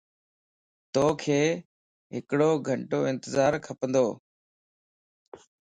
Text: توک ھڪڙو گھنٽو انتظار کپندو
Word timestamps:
توک 0.93 1.21
ھڪڙو 2.13 2.49
گھنٽو 2.67 2.99
انتظار 3.11 3.53
کپندو 3.65 4.05